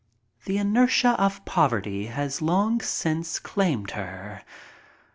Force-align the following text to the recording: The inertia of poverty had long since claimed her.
The 0.45 0.57
inertia 0.57 1.09
of 1.21 1.45
poverty 1.45 2.07
had 2.07 2.41
long 2.41 2.81
since 2.81 3.37
claimed 3.37 3.91
her. 3.91 4.41